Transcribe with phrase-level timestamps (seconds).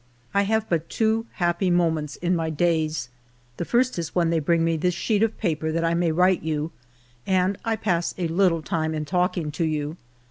[0.33, 3.09] "I have but two happy moments in my days.
[3.57, 6.41] The first is when they bring me this sheet of paper that I may write
[6.41, 6.71] you,
[7.27, 9.97] and I pass a little time in talking to you.